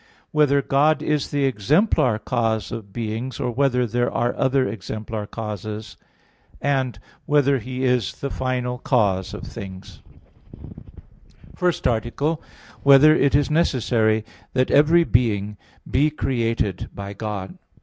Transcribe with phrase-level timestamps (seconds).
[0.31, 5.27] (3) Whether God is the exemplar cause of beings or whether there are other exemplar
[5.27, 5.95] causes?
[6.59, 6.93] (4)
[7.27, 10.01] Whether He is the final cause of things?_______________________
[11.55, 12.41] FIRST ARTICLE [I, Q.
[12.41, 12.85] 44, Art.
[12.85, 17.59] 1] Whether It Is Necessary That Every Being Be Created by God?